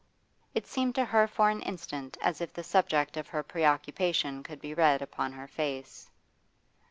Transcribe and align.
It 0.55 0.65
seemed 0.65 0.95
to 0.95 1.05
her 1.05 1.27
for 1.27 1.51
an 1.51 1.61
instant 1.61 2.17
as 2.23 2.41
if 2.41 2.51
the 2.51 2.63
subject 2.63 3.17
of 3.17 3.27
her 3.27 3.43
preoccupation 3.43 4.41
could 4.41 4.59
be 4.59 4.73
read 4.73 4.99
upon 4.99 5.31
her 5.33 5.47
face. 5.47 6.09